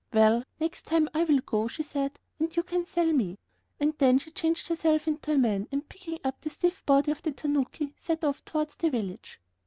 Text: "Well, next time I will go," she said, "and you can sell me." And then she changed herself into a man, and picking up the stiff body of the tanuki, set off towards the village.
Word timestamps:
"Well, 0.11 0.45
next 0.59 0.87
time 0.87 1.07
I 1.13 1.25
will 1.25 1.41
go," 1.45 1.67
she 1.67 1.83
said, 1.83 2.17
"and 2.39 2.55
you 2.55 2.63
can 2.63 2.87
sell 2.87 3.13
me." 3.13 3.37
And 3.79 3.93
then 3.99 4.17
she 4.17 4.31
changed 4.31 4.67
herself 4.67 5.07
into 5.07 5.33
a 5.33 5.37
man, 5.37 5.67
and 5.71 5.87
picking 5.87 6.17
up 6.23 6.41
the 6.41 6.49
stiff 6.49 6.83
body 6.87 7.11
of 7.11 7.21
the 7.21 7.31
tanuki, 7.33 7.93
set 7.97 8.23
off 8.23 8.43
towards 8.43 8.75
the 8.77 8.89
village. 8.89 9.39